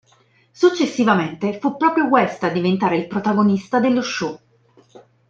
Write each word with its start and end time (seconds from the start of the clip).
Successivamente, 0.51 1.59
fu 1.59 1.77
proprio 1.77 2.05
West 2.07 2.41
a 2.45 2.49
diventare 2.49 2.97
il 2.97 3.05
protagonista 3.05 3.79
dello 3.79 4.01
show. 4.01 4.39